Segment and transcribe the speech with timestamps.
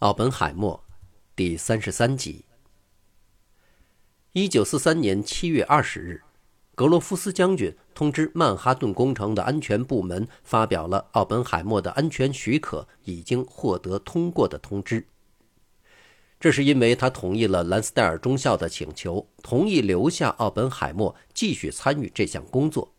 [0.00, 0.84] 奥本海默，
[1.34, 2.44] 第三十三集。
[4.30, 6.22] 一九四三年七月二十日，
[6.76, 15.04] 格罗夫斯将军通知曼哈顿工程的安全部门，发表了奥本海默的安全许可已经获得通过的通知。
[16.38, 22.94] 这是因为他同意了兰斯戴尔中校的请求，同意留下奥本海默继续参与这项工作。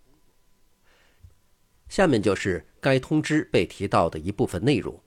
[1.87, 5.01] 下面就是该通知被提到的一部分内容。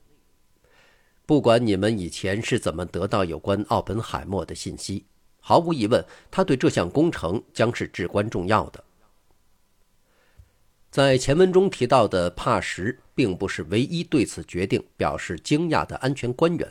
[1.33, 5.07] 不管你们以前是怎么得到有关奥本海默的信息，
[5.41, 8.85] 毫无疑问，他对这项工程将是至关重要的。
[10.91, 16.71] 在前文中提到的帕什，并不是唯一对此决定表示惊讶的安全官员。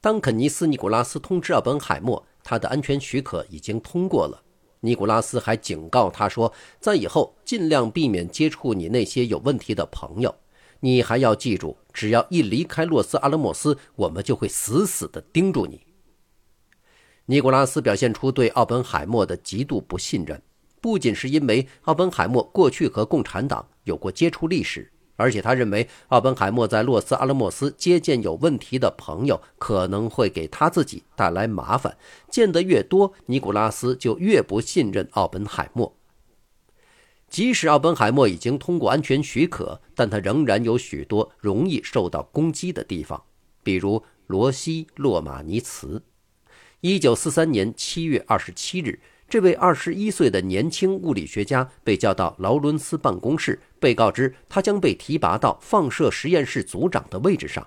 [0.00, 4.40] 当肯尼斯·尼古拉斯通知奥本海默，他的安全许可已经通过了，
[4.78, 10.32] 尼古拉斯还警告他说，在以后尽量避免接触你那些有问题的朋友。
[10.84, 15.80] 你还要记住，只要一离开洛斯阿拉莫斯，我们就会死死地盯住你。
[17.26, 20.42] 尼古拉斯表现出对奥本海默的极度不信任，
[20.80, 31.96] 不仅是因为奥本海默过去和共产党有过接触历史，而且他认为奥本海默在洛斯阿拉莫斯接见有问题的朋友，可能会给他自己带来麻烦。
[32.28, 35.94] 见得越多，尼古拉斯就越不信任奥本海默。
[37.32, 43.22] 即使奥本海默已经通过安全许可，但他仍然有许多容易受到攻击的地方，
[43.62, 46.02] 比如罗西·洛马尼茨。
[46.82, 57.66] 一九四三年七月二十七日，这位二十一岁的年轻物理学家被叫到劳伦斯办公室，被告知他将被提拔到放射实验室组长的位置上。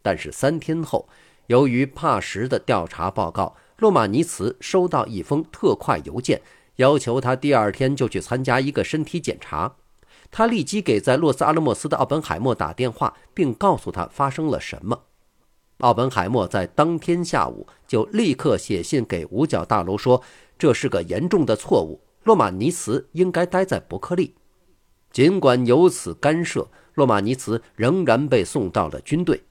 [0.00, 1.06] 但是三天后，
[1.48, 6.40] 由于帕什的调查报告，洛马尼茨收到一封特快邮件。
[6.76, 9.76] 要求他第二天就去参加一个身体检查。
[10.30, 15.04] 他立即给在洛斯阿拉莫斯的奥本海默打电话，并告诉他发生了什么。
[15.78, 20.22] 奥本海默在当天下午就立刻写信给五角大楼说
[20.58, 24.34] ：“这是个严重的错误，洛马尼茨应该待在伯克利。”
[25.12, 29.44] 尽管有此干涉，洛马尼茨仍然被送到了军队。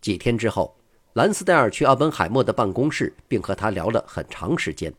[0.00, 0.76] 几天之后，
[1.14, 4.92] 兰斯戴尔去奥本海默的办公室，并和他聊了很长时间。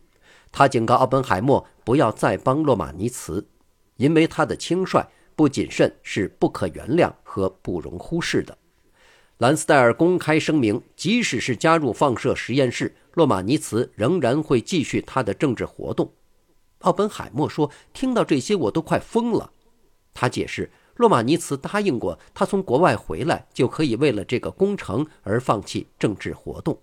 [0.51, 3.47] 他警告奥本海默不要再帮洛马尼茨，
[3.97, 8.57] 因为他的轻率、不谨慎是不可原谅和不容忽视的。
[9.37, 16.11] 兰斯戴尔公开声明，即使是加入放射实验室，洛马尼茨仍然会继续他的政治活动。
[16.79, 19.51] 奥本海默说：“听到这些，我都快疯了。”
[20.13, 26.79] 他解释，洛马尼茨答应过，他从国外回来就可以为了这个工程而放弃政治活动。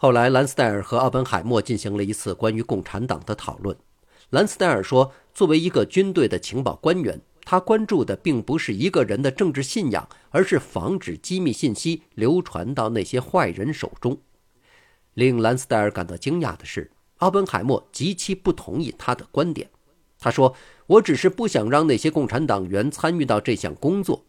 [0.00, 3.76] 后来，兰斯戴尔和奥本海默进行了一次关于共产党的讨论。
[4.30, 14.16] 兰斯戴尔说：“作为一个军队的情报官员，他关注的并不是一个人的政治信仰，而是防止机密信息流传到那些坏人手中。”
[15.14, 19.68] 令兰斯戴尔感到惊讶的是，奥本海默极其不同意他的观点。
[20.20, 20.54] 他说
[20.86, 24.24] ：“我只是不想让那些共产党员参与到这项工作。”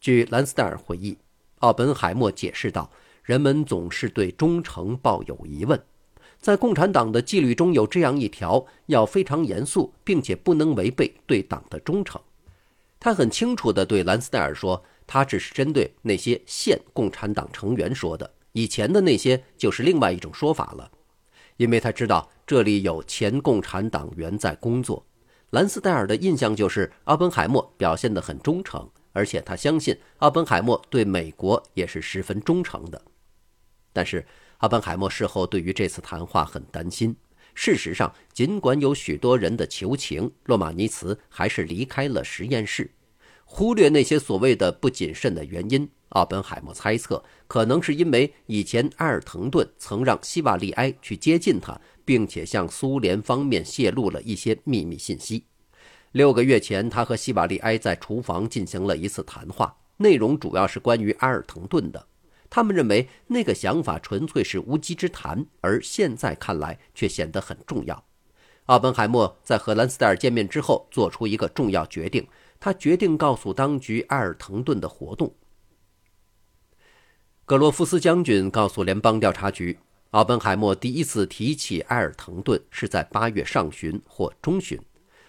[0.00, 1.18] 据兰斯戴尔回忆，
[1.58, 2.90] 奥本海默解释道。
[3.22, 5.80] 人们总是对忠诚抱有疑问，
[6.40, 12.20] 在共产党的纪律中有这样一条：要非常严肃，并且不能违背对党的忠诚。
[12.98, 20.90] 他很清楚地对兰斯戴尔说：“他只是针对那些现共产党成员说的，以前的那些就是另外一种说法了。”
[21.58, 25.04] 因为他知道这里有前共产党员在工作。
[25.50, 33.00] 兰斯戴尔的印象就是奥本海默表现得很忠诚，而且他相信奥本海默对美国也是十分忠诚的。
[33.92, 34.24] 但是，
[34.58, 37.14] 阿本海默事后对于这次谈话很担心。
[37.54, 42.90] 事实上，尽管有许多人的求情，洛马尼茨还是离开了实验室。
[43.44, 55.44] 忽略那些所谓的不谨慎的原因，奥本海默猜测，可能是因为以前埃尔滕顿曾让希瓦利埃去接近他，并且向苏联方面泄露了一些秘密信息。
[56.12, 62.06] 六个月前，他和希瓦利埃在厨房进行了一次谈话，内容主要是关于埃尔滕顿的。
[62.54, 68.04] 他们认为那个想法纯粹是无稽之谈，而现在看来却显得很重要。
[68.66, 72.28] 奥本海默在和兰斯戴尔见面之后做出一个重要决定，
[72.60, 75.34] 他决定告诉当局埃尔滕顿的活动。
[77.46, 79.78] 格罗夫斯将军告诉联邦调查局，
[80.10, 84.78] 奥本海默第一次提起埃尔滕顿是在八月上旬或中旬，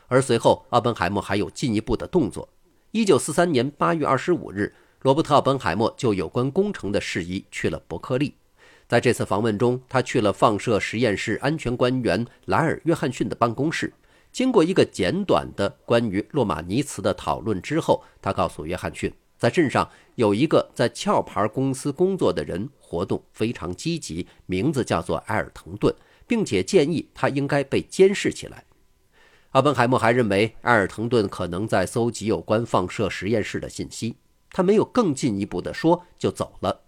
[0.07, 2.49] 而随后奥本海默还有进一步的动作。
[2.91, 4.75] 一九四三年八月二十五日。
[5.03, 8.33] 罗伯特·奥本海默就有关工程的事宜去了伯克利。
[8.87, 13.93] 在这次访问中，他去了放射实验室安全官员莱尔·约翰逊的办公室。
[14.31, 25.93] 经过一个简短的关于洛马尼茨的讨论之后，他告诉约翰逊，在镇上有一个在壳牌公司工作的人，活动非常积极，名字叫做埃尔滕顿，
[26.25, 28.63] 并且建议他应该被监视起来。
[29.51, 34.15] 奥本海默还认为埃尔滕顿可能在搜集有关放射实验室的信息。
[34.53, 36.79] 他没有更进一步的说，就走了。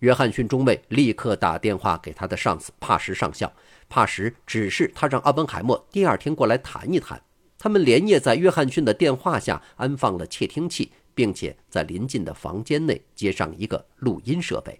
[0.00, 3.50] 约翰逊中尉立刻打电话给他的上司帕什上校，
[3.88, 7.20] 帕什指示他让奥本海默第二天过来谈一谈。
[7.58, 14.78] 他们连夜在约翰逊的电话下安放了窃听器，并且在临近的房间内接上一个录音设备。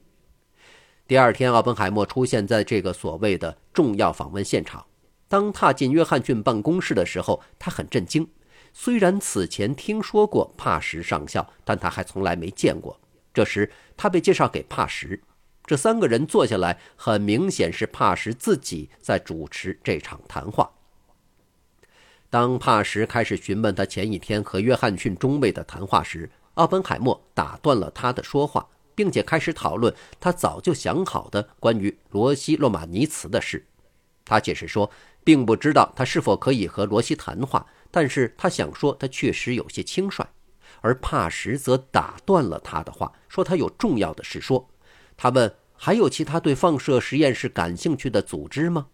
[1.09, 4.85] 第二天，奥本海默出现在这个所谓的重要访问现场。
[5.29, 8.29] 当踏进约翰逊办公室的时候，他很震惊。
[8.78, 13.00] 虽然此前听说过帕什上校，但他还从来没见过。
[13.32, 15.19] 这时，他被介绍给帕什。
[15.64, 20.70] 这三个人坐下来，很明显是帕什自己在主持这场谈话。
[22.28, 33.67] 当帕什开始询问他前一天和约翰逊中尉的谈话时，奥本海默打断了他的说话，并且开始讨论他早就想好的关于罗西·洛马尼茨的事。
[34.23, 34.90] 他解释说，
[35.25, 37.67] 并不知道他是否可以和罗西谈话。
[37.91, 40.27] 但是他想说，他确实有些轻率，
[40.81, 44.69] 而帕什则打断了他的话，说他有重要的事说。
[45.17, 48.87] 他问：“还有其他对放射实验室感兴趣的组织吗？”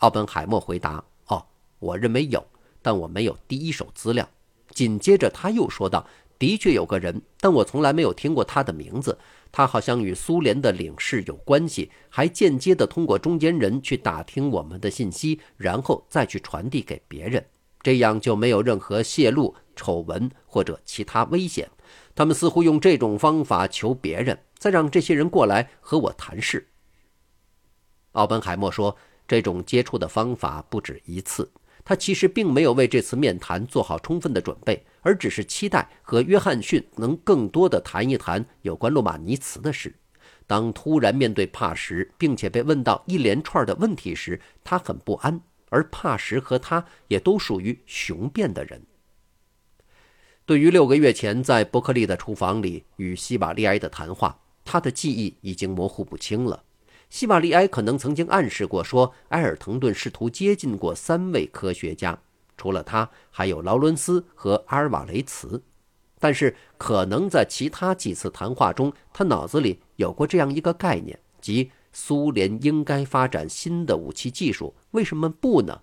[0.00, 1.44] 奥本海默回答：“哦，
[1.78, 2.46] 我认为有，
[2.80, 4.28] 但我没有第一手资料。”
[4.72, 6.06] 紧接着他又说道
[6.38, 9.18] ：“的确有个人，但我从来没有听过他的名字。
[9.50, 17.44] 他好像与苏联的领事有关系，还间接的通过中间人去打听我们的信息，然后再去传递给别人。”
[17.82, 21.68] 这样就没有任何泄露、丑闻或者其他危险。
[22.14, 26.68] 他们似乎用这种方法求别人，再让这些人过来和我谈事。
[28.12, 28.96] 奥本海默说，
[29.26, 31.50] 这种接触的方法不止一次。
[31.82, 39.94] 他其实并没有为这次面谈做好充分的准备，而只是期待和约翰逊能更多的谈一谈有关洛马尼茨的事。
[40.46, 45.40] 当突然面对帕什，并且被问到一连串的问题时，他很不安。
[45.70, 48.82] 而帕什和他也都属于雄辩的人。
[50.44, 56.64] 对于六个月前在伯克利的厨房里与希瓦利埃的谈话，他的记忆已经模糊不清了。
[57.08, 62.18] 希瓦利埃可能曾经暗示过，说埃尔滕顿试图接近过三位科学家，
[62.56, 65.62] 除了他，还有劳伦斯和阿尔瓦雷茨。
[66.18, 71.70] 但是，可能在其他几次谈话中，他脑子里有过这样一个概念，即。
[71.92, 75.80] 苏联应该发展新的武器技术，为什么不呢？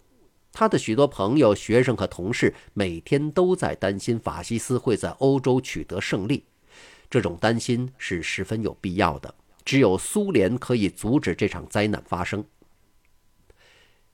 [0.54, 6.44] 他的许多朋友、学生和同事每天都在担心法西斯会在欧洲取得胜利，
[7.10, 9.34] 这种担心是十分有必要的。
[9.64, 12.44] 只有苏联可以阻止这场灾难发生。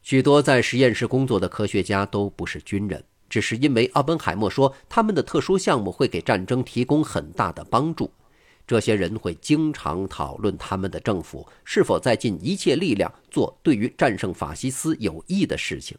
[0.01, 8.11] 许多在实验室工作的科学家都不是军人，只是因为奥本海默说他们的特殊项目会给战争提供很大的帮助。
[8.65, 15.97] 这些人会经常讨论他们的政府是否在尽一切力量做对于战胜法西斯有益的事情。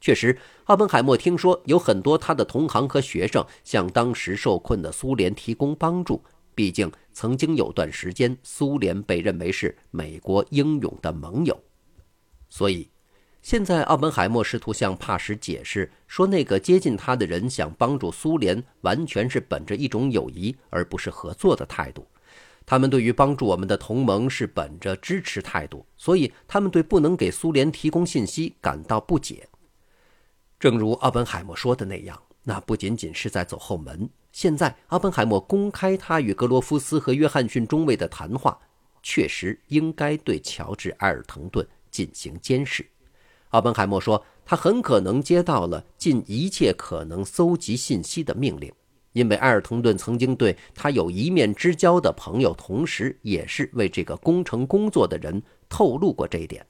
[0.00, 6.22] 确实，奥本海默听说有很多他的同行和学生向当时受困的苏联提供帮助。
[6.54, 11.58] 毕竟，曾经有段时间，苏联被认为是美国英勇的盟友，
[12.48, 12.88] 所以。
[13.46, 22.04] 现在，奥本海默试图向帕什解释说，那个接近他的人想帮助苏联，完全是本着一种友谊而不是合作的态度。
[22.66, 29.48] 他们对于帮助我们的同盟是本着支持态度，所以他们对不能给苏联提供信息感到不解。
[30.58, 34.10] 正如奥本海默说的那样，那不仅仅是在走后门。
[34.32, 38.58] 现在，奥本海默公开他与格罗夫斯和约翰逊中尉的谈话，
[39.04, 42.84] 确实应该对乔治·埃尔滕顿进行监视。
[43.56, 48.70] 奥本海默说，他很可能接到了尽一切可能搜集信息的命令，
[49.14, 56.66] 因为埃尔通顿曾经对他有一面之交的朋友，同时也是为这个工程工作的人透露过这一点。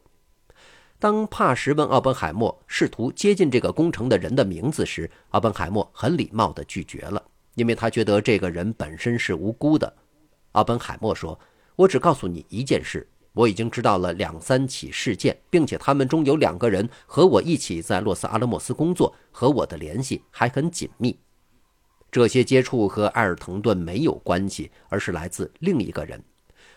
[1.00, 7.20] 当帕什问奥本海默试图接近这个工程的人的名字时，奥本海默很礼貌地拒绝了，
[7.56, 9.92] 因为他觉得这个人本身是无辜的。
[10.52, 11.36] 奥本海默说
[11.74, 13.04] ：“我只告诉你一件事。”
[13.36, 21.18] 我已经知道了两三起事件，并且他们中有两个人和我一起在洛斯阿拉莫斯工作，和我的联系还很紧密。
[22.10, 26.18] 这些接触和埃尔滕顿没有关系，而是来自另一个人。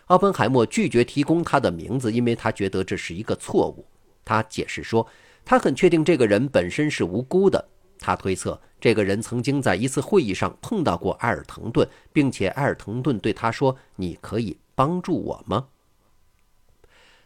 [0.08, 3.86] 奥本海默拒绝提供他的名字，因为他觉得这是一个错误。
[4.22, 5.06] 他解释说，
[5.46, 7.66] 他很确定这个人本身是无辜的。
[7.98, 15.66] 他推测这个人曾经在一次会议上碰到过埃尔滕顿，并且埃尔滕顿对他说：“你可以帮助我吗？”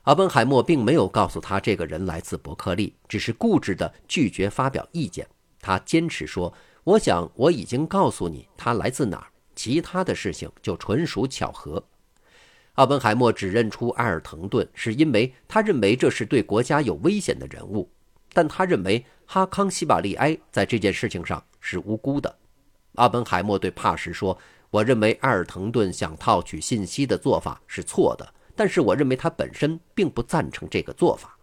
[0.05, 5.27] 阿本海默并没有告诉他这个人来自伯克利，只是固执地拒绝发表意见。
[5.61, 6.53] 他坚持说
[6.85, 11.83] ：“我想我已经告诉你他来自哪儿。”其他的事情就纯属巧合。
[12.75, 17.89] 奥本海默只认出埃尔滕顿，是因为他认为这是对国家有危险的人物，
[18.33, 22.37] 但他认为哈康西瓦利埃在这件事情上是无辜的。
[22.97, 24.37] 奥本海默对帕什说
[24.71, 31.37] ：“我认为埃尔滕顿想套取信息的做法是错的，但是我认为他本身并不赞成这个做法。”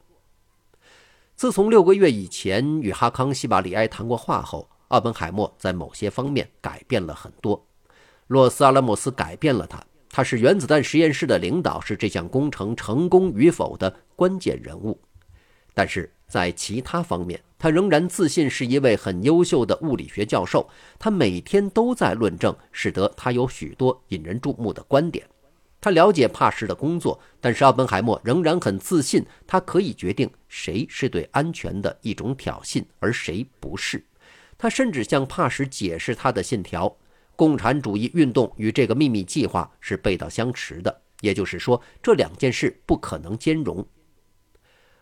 [1.36, 7.66] 自从六个月以前与哈康西瓦里埃谈过话后，奥本海默在某些方面改变了很多。
[8.28, 9.84] 洛斯阿拉莫斯改变了他。
[10.14, 15.00] 他是原子弹实验室的领导，是这项工程成功与否的关键人物。
[15.74, 20.70] 但是在其他方面，他仍然自信是一位很优秀的物理学教授。
[21.00, 25.26] 他每天都在论证，使得他有许多引人注目的观点。
[25.82, 34.06] 他了解帕什的工作，但是奥本海默仍然很自信，他可以决定谁是对安全的一种挑衅，而谁不是。
[34.60, 36.96] 他甚至向帕什解释他的信条。
[37.36, 43.84] 共产主义运动与这个秘密计划是背道相驰的，也就是说，这两件事不可能兼容。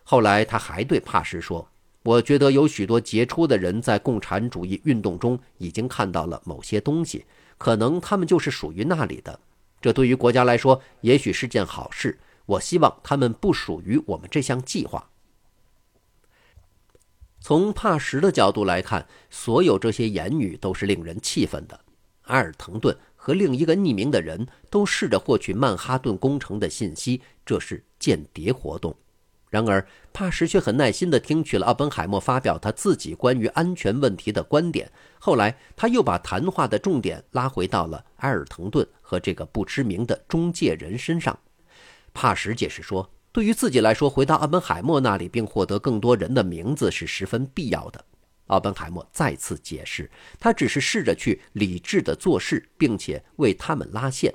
[0.02, 1.68] 后来，他还对帕什说
[2.02, 7.26] ：“我觉得有许多杰出的人在共产主义运动中已经看到了某些东西，
[7.58, 9.38] 可能他们就是属于那里的。
[9.80, 12.18] 这对于国家来说，也许是件好事。
[12.46, 15.08] 我希望他们不属于我们这项计划。”
[17.40, 21.80] 从帕什的角度来看，所有这些言语都是令人气愤的。
[22.24, 28.94] 埃尔滕顿和另一个匿名的人都试着获取曼哈顿工程的信息，这是间谍活动。
[29.48, 34.92] 然而，帕什却很耐心地听取了奥本海默发表他自己关于安全问题的观点。
[35.18, 41.36] 后来，他又把谈话的重点拉回到了埃尔滕顿和这个不知名的中介人身上。
[42.14, 48.04] 帕什解释说，对于自己来说，回到奥本海默那里并获得更多人的名字是十分必要的。
[48.46, 54.32] 奥本海默再次解释，他只是试着去理智地做事，并且为他们拉线，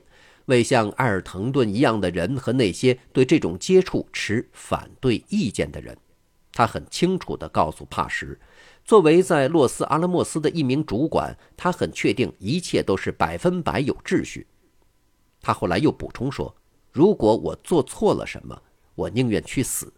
[0.47, 5.97] 为像埃尔滕顿一样的人和那些对这种接触持反对意见的人。
[6.51, 8.37] 他很清楚地告诉帕什，
[8.85, 14.47] 作为在洛斯阿拉莫斯的一名主管，他很确定一切都是百分百有秩序。
[15.45, 16.51] 他后来又补充说
[16.91, 18.59] ：“如果我做错了什么，
[18.95, 19.93] 我宁愿去死。”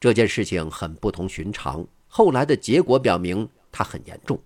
[0.00, 1.86] 这件事情很不同寻常。
[2.08, 4.36] 后来的结果表明，他很严重。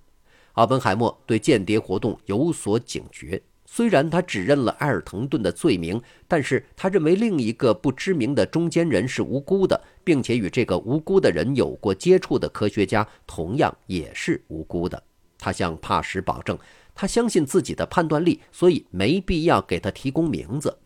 [0.53, 3.41] 奥本海默对间谍活动有所警觉。
[3.65, 5.99] 虽然他指认了埃尔滕顿的罪名，
[6.29, 15.03] 但是他认为另一个不知名的中间人是无辜的，并且与这个无辜的人有过接触的科学家同样也是无辜的。
[15.39, 16.57] 他向帕什保证，
[16.95, 20.79] 他相信自己的判断力，所以没必要给他提供名字。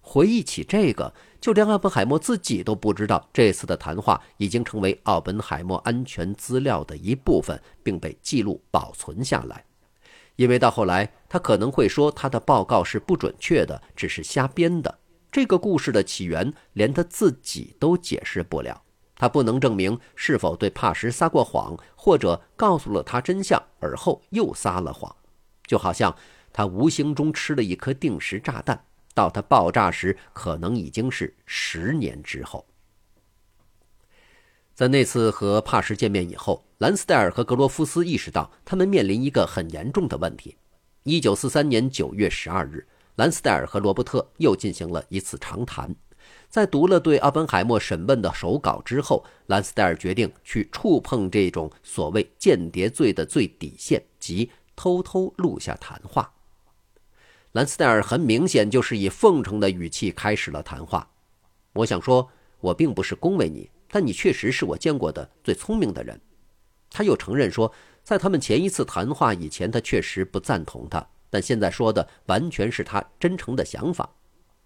[0.00, 9.64] 回忆起这个，就连奥本海默自己都不知道，这次的谈话已经成为奥本海默安全资料的一部分，并被记录保存下来。
[10.36, 14.98] 因为到后来，他可能会说他的报告是不准确的，只是瞎编的。
[15.30, 18.82] 这个故事的起源，连他自己都解释不了。
[19.18, 25.14] 他不能证明是否对帕什撒过谎，或者告诉了他真相，而后又撒了谎，
[25.66, 26.16] 就好像
[26.52, 28.84] 他无形中吃了一颗定时炸弹。
[29.12, 32.64] 到他爆炸时，可能已经是十年之后。
[34.76, 40.56] 在那次和帕什见面以后，兰斯戴尔和格罗夫斯意识到他们面临一个很严重的问题。
[41.02, 45.92] 一九四三年九月十二日，兰斯戴尔和罗伯特又进行了一次长谈。
[46.48, 56.32] 在读了对奥本海默审问的手稿之后，兰斯戴尔决定去触碰这种所谓间谍罪的最底线，即偷偷录下谈话。
[57.52, 61.10] 兰斯戴尔很明显就是以奉承的语气开始了谈话。
[61.74, 66.18] 我想说，我并不是恭维你，但你确实是我见过的最聪明的人。
[66.90, 67.70] 他又承认说，
[68.02, 74.08] 在他们前一次谈话以前，他确实不赞同他，但现在说的完全是他真诚的想法。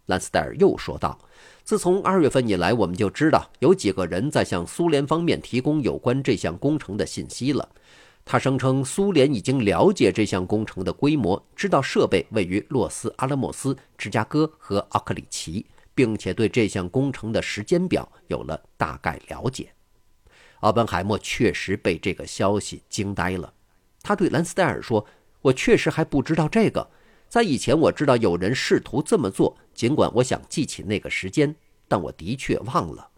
[0.07, 1.19] 兰斯戴尔又说道
[1.65, 7.69] ：“自从二月份以来，我们就知道有几个人在向苏联方面提供有关这项工程的信息了。”
[8.25, 19.73] 他声称，苏联已经了解这项工程的规模，知道设备位于洛斯阿拉莫斯、芝加哥和奥克里奇，并且对这项工程的时间表有了大概了解。
[20.61, 23.53] 奥本海默确实被这个消息惊呆了。
[24.03, 25.05] 他对兰斯戴尔说
[25.43, 26.89] ：“我确实还不知道这个。
[27.29, 31.55] 在以前，我知道有人试图这么做，尽管我想记起那个时间，
[31.89, 33.09] 但我的确忘了。”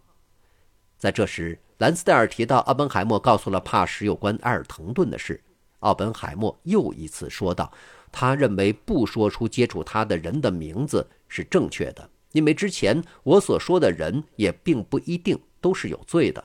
[0.97, 1.59] 在这时。
[1.79, 5.43] 兰斯戴尔提到，奥本海默告诉了帕什有关埃尔滕顿的事。
[5.79, 7.69] 奥本海默又一次说道
[8.13, 16.41] ：“他认为不说出接触他的人的名字是正确的，因为之前我所说的人也并不一定都是有罪的。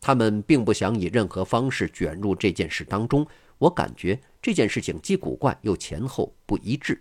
[0.00, 3.26] 他们并不想以任何方式卷入这件事当中。
[3.58, 6.98] 我感觉这件事情既古怪又前后不一致。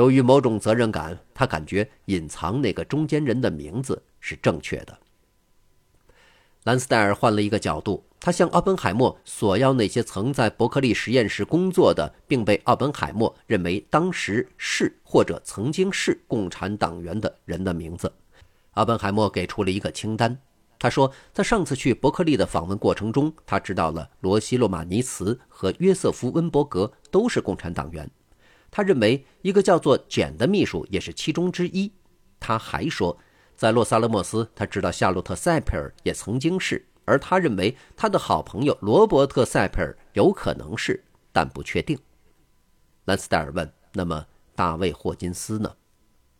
[0.00, 4.98] 由于某种责任感，他感觉隐藏那个中间人的名字是正确的。
[6.64, 18.10] 兰斯戴尔换了一个角度，他向奥本海默索要那些曾在伯克利实验室工作的，并被奥本海默认为当时是或者曾经是共产党员的人的名字。
[18.72, 20.34] 奥本海默给出了一个清单。
[20.78, 28.10] 他说，在上次去伯克利的访问过程中，他知道了罗西·洛马尼茨和约瑟夫·温伯格都是共产党员。
[28.70, 31.92] 他认为一个叫做简的秘书也是其中之一。
[32.38, 33.18] 他还说，
[33.56, 41.98] 在洛萨勒莫斯，他知道夏洛特·塞佩尔也曾经是，而他认为他的好朋友罗伯特·塞佩尔有可能是，但不确定。
[43.04, 44.24] 兰斯戴尔问：“那么
[44.54, 45.74] 大卫·霍金斯呢？”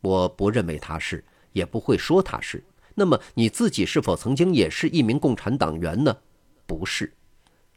[0.01, 2.63] 我不认为他是，也不会说他是。
[2.95, 6.17] 那么你自己是否曾经也是一名共产党员呢？
[6.65, 7.13] 不是。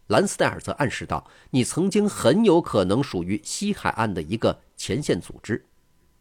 [0.08, 5.64] 兰斯戴尔则暗示道：“你曾经很有可能属于西海岸的一个前线组织。”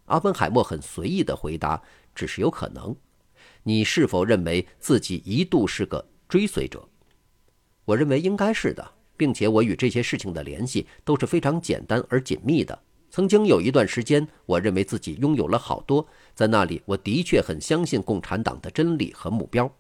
[0.06, 1.82] 阿本海默很随意地回答
[2.16, 2.96] ：“只是有可能。”
[3.64, 6.88] 你是否认为自己一度是个追随者？
[7.86, 12.78] 我认为应该是的，并且我与这些事情的联系都是非常简单而紧密的。
[13.10, 19.74] 曾经有一段时间，我认为自己拥有了好多，在那里我的确很相信共产党的真理和目标。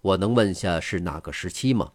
[0.00, 1.92] 我能问下是哪个时期吗？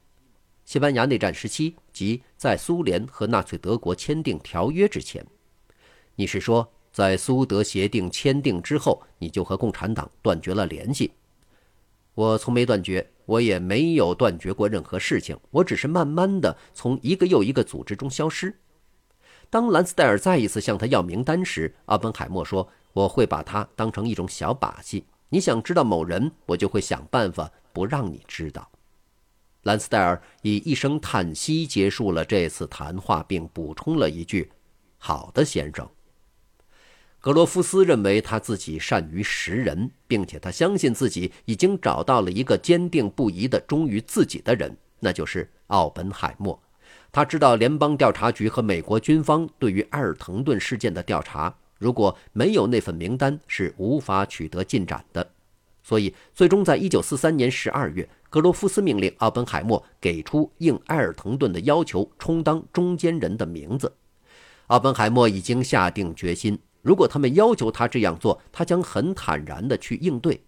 [0.65, 5.25] 西班牙内战时期，即在苏联和纳粹德国签订条约之前。
[6.15, 11.11] 你是说，在苏德协定签订之后，你就和共产党断绝了联系？
[12.15, 15.37] 我从没断绝，我也没有断绝过任何事情。
[15.49, 18.55] 我只是慢慢的从一个又一个组织中消失。
[19.49, 25.05] 当兰斯戴尔再一次向他要名单时，阿本海默说：“我会把它当成一种小把戏。
[25.29, 28.69] 你想知道某人，我就会想办法不让你知道。”
[29.63, 34.51] 兰斯戴尔以一声叹息结束了这次谈话，并补充了一句
[34.99, 35.89] ：“好的，先生。”
[37.21, 46.61] 格罗夫斯认为他自己善于识人，并且他相信自己已经找到了一个坚定不移的忠于自己的人，那就是奥本海默。
[47.13, 55.31] 他知道联邦调查局和美国军方对于埃尔滕顿事件的调查，如果没有那份名单，是无法取得进展的。
[55.83, 58.09] 所以，最终在一九四三年十二月。
[58.29, 63.93] 格罗夫斯命令奥本海默给出应埃尔滕顿的要求，充当中间人的名字。
[64.67, 70.41] 奥本海默已经下定决心，如果他们要求他这样做，他将很坦然地去应对。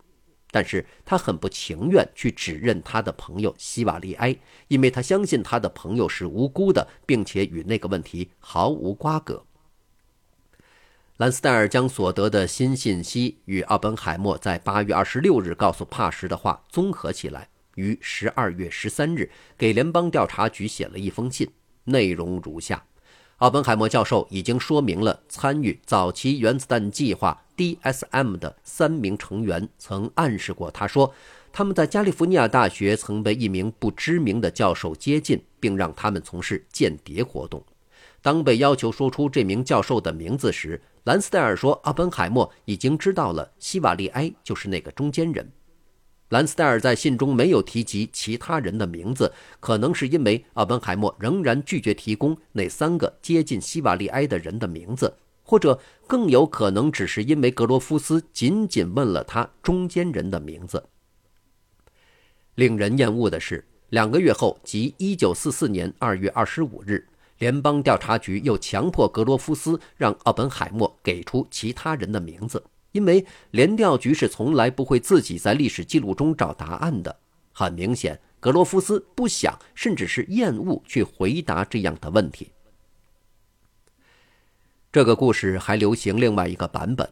[0.50, 4.36] 但是他很不情愿去指认他的朋友希瓦利埃，
[4.69, 9.43] 因为他相信他的朋友是无辜的，并且与那个问题毫无瓜葛。
[11.17, 17.47] 兰斯戴尔将所得的新信息与奥本海默在8月26日告诉帕什的话综合起来。
[17.75, 21.49] 于十二月十三日给联邦调查局写了一封信，
[21.86, 22.84] 内容如下：
[23.38, 31.13] 奥本海默教授已经说明了参与早期原子弹计划 DSM 的三名成员曾暗示过他说，
[31.54, 37.63] 他们在加利福尼亚大学曾被一名不知名的教授接近，并让他们从事间谍活动。
[38.25, 45.47] 当被要求说出这名教授的名字时，兰斯戴尔说，奥本海默已经知道了希瓦利埃就是那个中间人。
[46.29, 60.83] 兰斯戴尔在信中没有提及其他人的名字，可能是因为奥本海默仍然拒绝提供那三个接近希瓦利埃的人的名字，或者更有可能只是因为格罗夫斯仅仅问了他中间人的名字。
[62.55, 67.07] 令人厌恶的是，两个月后，即1944年2月25日，
[67.38, 72.63] 联邦调查局又强迫格罗夫斯让奥本海默给出其他人的名字。
[72.91, 77.13] 因为联调局是从来不会自己在历史记录中找答案的。
[77.52, 82.52] 很明显，格罗夫斯不想，甚至是厌恶去回答这样的问题。
[84.93, 87.10] 这个故事还流行另外一个版本。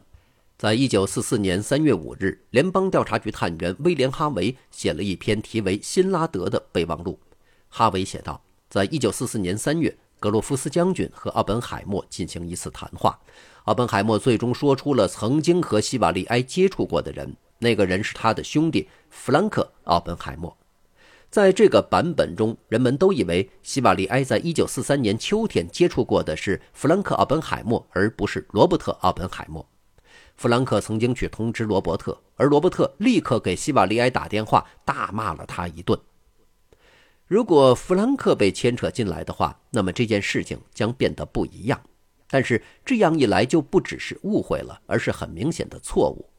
[0.57, 7.19] 在一九四四年三月五日，联邦调查局探员威廉·哈维写了一篇题为《辛拉德》的备忘录。
[7.67, 13.19] 哈维写道：“在一九四四年三月，格罗夫斯将军和奥本海默进行一次谈话。”
[13.67, 20.55] 奥本海默最终说出了曾经和希瓦利埃接触过的人，那个人是他的兄弟弗兰克·奥本海默。
[21.29, 29.67] 在这个版本中，人们都以为希瓦利埃在1943年秋天接触过的是弗兰克·奥本海默，而不是罗伯特·奥本海默。
[30.37, 35.99] 弗兰克曾经去通知罗伯特，而罗伯特立刻给希瓦利埃打电话，大骂了他一顿。
[37.27, 41.81] 如果弗兰克被牵扯进来的话，那么这件事情将变得不一样。
[42.29, 46.29] 但是这样一来就不只是误会了，而是很明显的错误。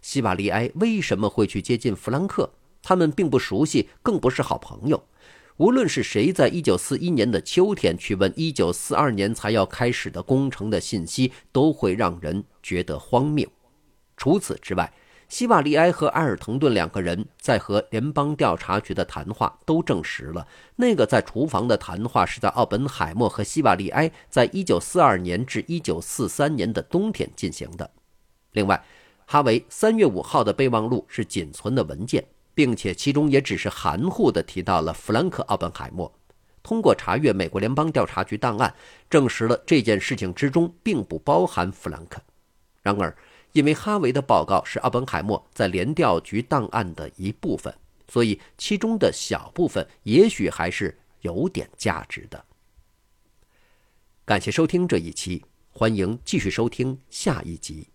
[0.00, 2.50] 希瓦利埃为什么会去接近弗兰克？
[2.82, 5.04] 他们并不熟悉，更不是好朋友。
[5.58, 13.48] 无论是谁在1941年的秋天去问1942年才要开始的工程的信息，都会让人觉得荒谬。
[14.16, 14.92] 除此之外，
[15.32, 27.90] 希瓦利埃和埃尔滕顿两个人在和联邦调查局的谈话都证实了，那个在厨房的谈话是在奥本海默和希瓦利埃在一九四二年至一九四三年的冬天进行的。
[28.50, 28.84] 另外，
[29.24, 36.12] 哈维三月五号的备忘录是仅存的文件，并且其中也只是含糊地提到了弗兰克·奥本海默。
[36.62, 38.74] 通过查阅美国联邦调查局档案，
[39.08, 42.20] 证实了这件事情之中并不包含弗兰克。
[42.82, 43.16] 然而，
[43.52, 47.74] 因为哈维的报告是奥本海默在联调局档案的一部分，
[48.08, 52.44] 所以其中的小部分也许还是有点价值的。
[54.24, 57.91] 感谢收听这一期，欢迎继续收听下一集。